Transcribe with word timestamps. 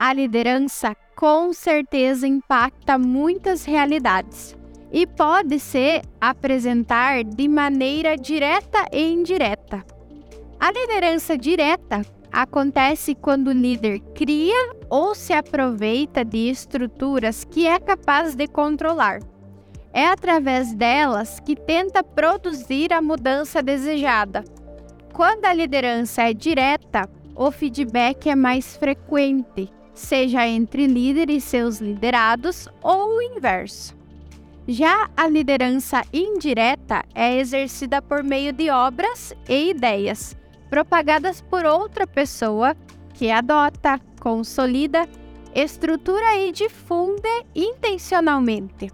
a 0.00 0.14
liderança 0.14 0.96
com 1.14 1.52
certeza 1.52 2.26
impacta 2.26 2.96
muitas 2.96 3.66
realidades 3.66 4.56
e 4.90 5.06
pode 5.06 5.60
se 5.60 6.00
apresentar 6.18 7.22
de 7.22 7.46
maneira 7.46 8.16
direta 8.16 8.86
e 8.90 9.12
indireta. 9.12 9.84
A 10.58 10.72
liderança 10.72 11.36
direta 11.36 12.00
acontece 12.32 13.14
quando 13.14 13.48
o 13.48 13.52
líder 13.52 14.00
cria 14.14 14.72
ou 14.88 15.14
se 15.14 15.34
aproveita 15.34 16.24
de 16.24 16.48
estruturas 16.48 17.44
que 17.44 17.66
é 17.66 17.78
capaz 17.78 18.34
de 18.34 18.46
controlar. 18.48 19.20
É 19.92 20.06
através 20.06 20.72
delas 20.72 21.40
que 21.40 21.54
tenta 21.54 22.02
produzir 22.02 22.90
a 22.94 23.02
mudança 23.02 23.62
desejada. 23.62 24.44
Quando 25.12 25.44
a 25.44 25.52
liderança 25.52 26.22
é 26.22 26.32
direta, 26.32 27.06
o 27.34 27.50
feedback 27.50 28.30
é 28.30 28.34
mais 28.34 28.76
frequente, 28.76 29.70
seja 29.94 30.46
entre 30.46 30.86
líder 30.86 31.30
e 31.30 31.40
seus 31.40 31.78
liderados 31.78 32.68
ou 32.82 33.16
o 33.16 33.22
inverso. 33.22 33.94
Já 34.66 35.08
a 35.16 35.26
liderança 35.26 36.02
indireta 36.12 37.04
é 37.14 37.38
exercida 37.38 38.00
por 38.00 38.22
meio 38.22 38.52
de 38.52 38.70
obras 38.70 39.34
e 39.48 39.70
ideias 39.70 40.36
propagadas 40.70 41.40
por 41.42 41.66
outra 41.66 42.06
pessoa 42.06 42.76
que 43.14 43.30
adota, 43.30 44.00
consolida, 44.20 45.08
estrutura 45.54 46.36
e 46.36 46.52
difunde 46.52 47.28
intencionalmente. 47.54 48.92